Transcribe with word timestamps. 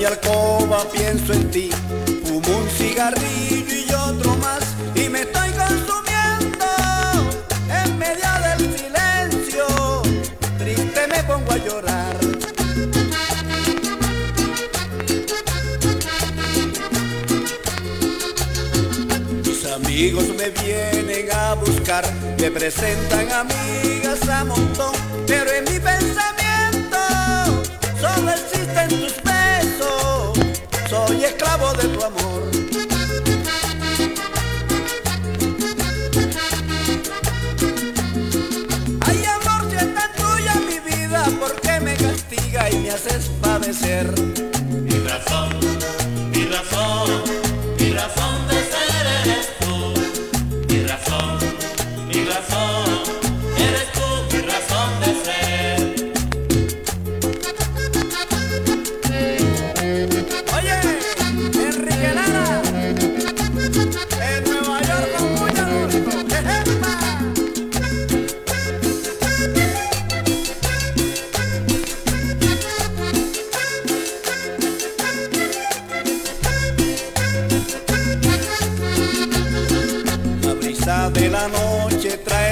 Mi 0.00 0.06
alcoba 0.06 0.82
pienso 0.90 1.34
en 1.34 1.50
ti, 1.50 1.68
fumo 2.24 2.56
un 2.56 2.70
cigarrillo 2.70 3.76
y 3.76 3.92
otro 3.92 4.34
más 4.36 4.64
y 4.94 5.10
me 5.10 5.20
estoy 5.20 5.50
consumiendo 5.50 6.66
en 7.68 7.98
medio 7.98 8.30
del 8.46 8.78
silencio. 8.78 9.66
Triste 10.56 11.06
me 11.06 11.22
pongo 11.24 11.52
a 11.52 11.58
llorar. 11.58 12.16
Mis 19.44 19.66
amigos 19.66 20.28
me 20.28 20.48
vienen 20.48 21.30
a 21.30 21.52
buscar, 21.56 22.10
me 22.38 22.50
presentan 22.50 23.30
amigas 23.32 24.29
amor. 32.04 32.42
Ay 39.06 39.24
amor, 39.24 39.70
si 39.70 39.76
es 39.76 39.88
tuya 40.16 40.54
mi 40.66 40.78
vida, 40.90 41.24
¿por 41.38 41.60
qué 41.60 41.80
me 41.80 41.94
castiga 41.96 42.70
y 42.70 42.76
me 42.78 42.90
haces 42.90 43.30
padecer? 43.40 44.39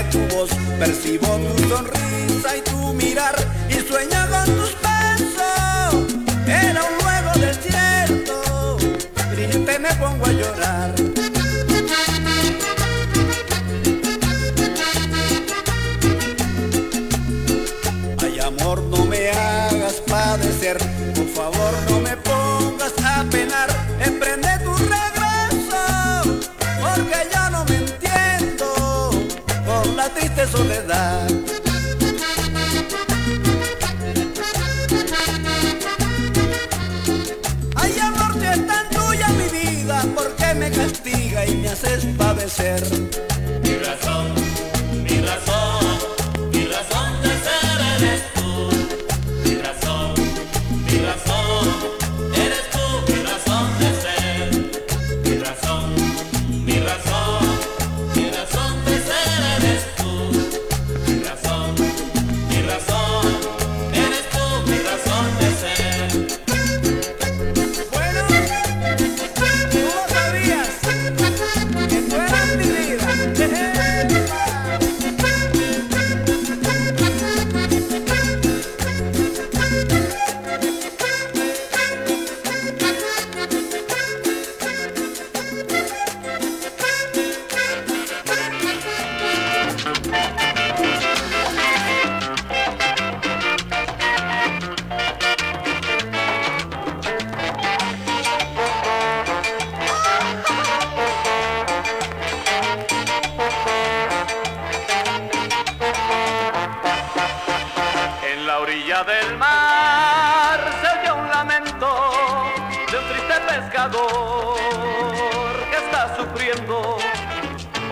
Tu 0.05 0.19
voz, 0.35 0.51
percibo 0.79 1.27
tu 1.27 1.69
sonrisa 1.69 2.57
y 2.57 2.61
tu 2.63 2.95
mirar 2.95 3.35
y 3.69 3.75
sueño 3.75 4.27
con 4.31 4.57
tus 4.57 4.88
soledad. 30.51 31.29
Amor, 38.01 38.33
si 38.41 38.47
es 38.47 38.67
tan 38.67 38.89
tuya 38.91 39.29
mi 39.31 39.49
vida, 39.49 40.03
¿por 40.15 40.35
qué 40.37 40.55
me 40.55 40.71
castiga 40.71 41.45
y 41.47 41.57
me 41.57 41.69
haces 41.69 42.05
padecer? 42.17 43.08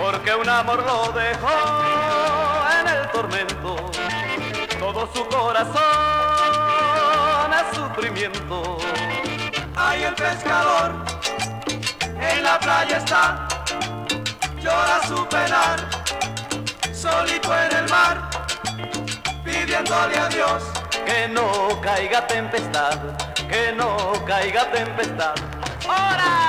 Porque 0.00 0.35
un 0.35 0.49
amor 0.49 0.83
lo 0.85 1.12
dejó 1.12 1.49
en 2.81 2.88
el 2.88 3.11
tormento. 3.11 3.77
Todo 4.79 5.09
su 5.15 5.27
corazón 5.29 5.75
es 7.53 7.77
sufrimiento. 7.77 8.79
Ay, 9.75 10.05
el 10.05 10.15
pescador 10.15 10.93
en 12.21 12.43
la 12.43 12.59
playa 12.59 12.97
está, 12.99 13.49
llora 14.59 15.00
su 15.06 15.27
penar, 15.27 15.79
solito 16.93 17.55
en 17.56 17.77
el 17.77 17.89
mar, 17.91 18.31
pidiéndole 19.44 20.19
a 20.19 20.29
Dios. 20.29 20.62
Que 21.05 21.29
no 21.29 21.81
caiga 21.81 22.27
tempestad, 22.27 22.99
que 23.49 23.73
no 23.73 24.12
caiga 24.27 24.71
tempestad. 24.73 25.35
¡Hora, 25.87 26.45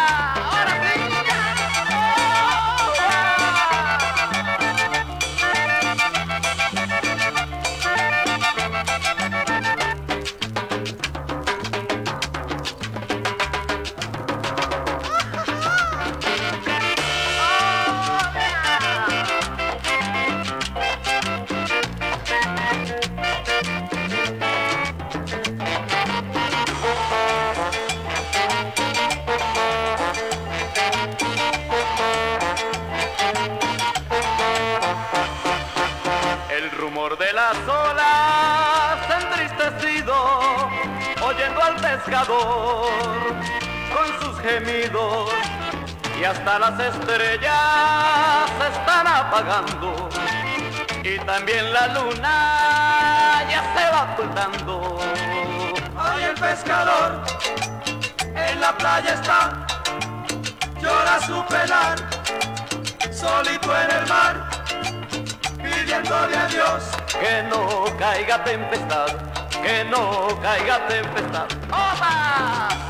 al 41.67 41.75
pescador 41.75 42.87
con 43.93 44.07
sus 44.21 44.39
gemidos, 44.41 45.29
y 46.19 46.23
hasta 46.23 46.59
las 46.59 46.79
estrellas 46.79 48.49
se 48.59 48.67
están 48.67 49.07
apagando, 49.07 50.09
y 51.03 51.19
también 51.19 51.73
la 51.73 51.87
luna 51.87 53.43
ya 53.49 53.63
se 53.75 53.89
va 53.91 54.13
ocultando. 54.13 54.97
Ay, 55.97 56.23
el 56.23 56.35
pescador 56.35 57.21
en 58.35 58.61
la 58.61 58.77
playa 58.77 59.13
está, 59.13 59.65
llora 60.81 61.19
su 61.25 61.43
penar, 61.45 61.97
solito 63.11 63.69
en 63.81 63.91
el 63.91 64.07
mar, 64.07 64.49
pidiéndole 65.57 66.37
a 66.37 66.47
Dios. 66.47 66.83
Que 67.19 67.41
no 67.49 67.85
caiga 67.97 68.43
tempestad, 68.43 69.07
que 69.63 69.83
no 69.85 70.27
caiga 70.41 70.87
tempestad. 70.87 71.47
¡Opa! 71.69 72.86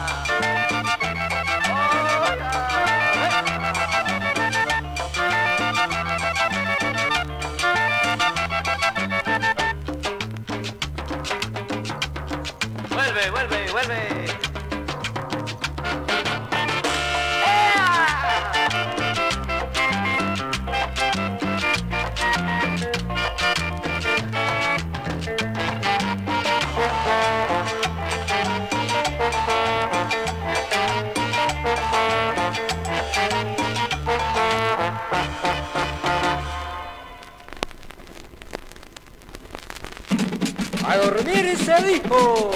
Dormir 41.18 41.58
se 41.58 41.84
dijo. 41.84 42.52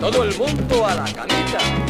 Todo 0.00 0.24
el 0.24 0.36
mundo 0.36 0.86
a 0.86 0.94
la 0.94 1.04
camita. 1.12 1.87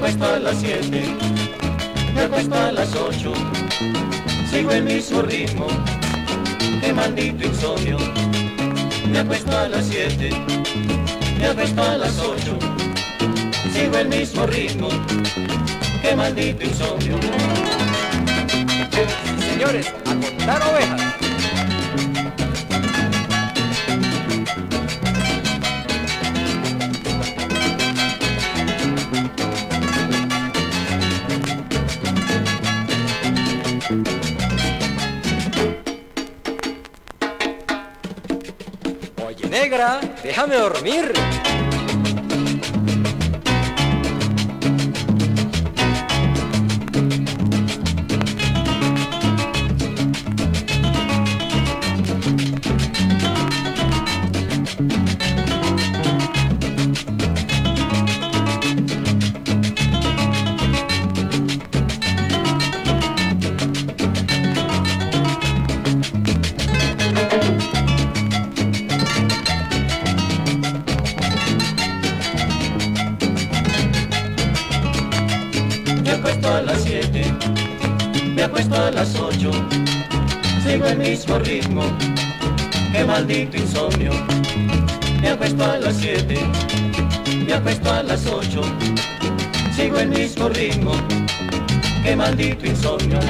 Acuesto 0.00 0.24
a 0.24 0.38
las 0.38 0.56
siete, 0.58 1.14
me 2.14 2.20
acuesto 2.22 2.54
a 2.54 2.72
las 2.72 2.96
ocho, 2.96 3.34
sigo 4.50 4.70
el 4.70 4.84
mismo 4.84 5.20
ritmo, 5.20 5.66
qué 6.80 6.90
maldito 6.90 7.46
insomnio. 7.46 7.98
Me 9.12 9.18
acuesto 9.18 9.54
a 9.58 9.68
las 9.68 9.84
siete, 9.84 10.30
me 11.38 11.46
acuesto 11.48 11.82
a 11.82 11.98
las 11.98 12.18
ocho, 12.18 12.58
sigo 13.74 13.98
el 13.98 14.08
mismo 14.08 14.46
ritmo, 14.46 14.88
qué 16.00 16.16
maldito 16.16 16.64
insomnio. 16.64 17.18
Señores, 19.50 19.92
a 20.06 20.14
contar 20.14 20.62
ovejas. 20.62 21.29
Negra, 39.50 40.00
déjame 40.22 40.56
dormir. 40.56 41.12
Me 76.10 76.16
acuesto 76.16 76.52
a 76.52 76.62
las 76.62 76.82
siete, 76.82 77.22
me 78.34 78.42
acuesto 78.42 78.74
a 78.74 78.90
las 78.90 79.14
ocho, 79.14 79.52
sigo 80.66 80.86
el 80.86 80.98
mismo 80.98 81.38
ritmo, 81.38 81.84
qué 82.90 83.04
maldito 83.04 83.56
insomnio. 83.56 84.10
Me 85.20 85.28
acuesto 85.28 85.64
a 85.64 85.78
las 85.78 85.96
siete, 85.96 86.36
me 87.46 87.52
acuesto 87.52 87.92
a 87.92 88.02
las 88.02 88.26
ocho, 88.26 88.60
sigo 89.76 90.00
el 90.00 90.08
mismo 90.08 90.48
ritmo, 90.48 90.94
qué 92.02 92.16
maldito 92.16 92.66
insomnio. 92.66 93.20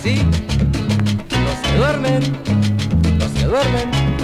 Ahora 0.00 0.14
sí, 0.14 0.22
los 1.30 1.58
que 1.60 1.76
duermen, 1.76 2.22
los 3.18 3.30
que 3.32 3.44
duermen. 3.44 4.19